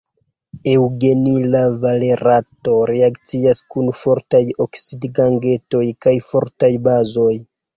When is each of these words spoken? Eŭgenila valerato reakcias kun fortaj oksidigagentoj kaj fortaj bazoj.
Eŭgenila 0.69 1.59
valerato 1.83 2.73
reakcias 2.91 3.61
kun 3.75 3.93
fortaj 4.01 4.43
oksidigagentoj 4.67 5.85
kaj 6.07 6.19
fortaj 6.33 6.73
bazoj. 6.91 7.31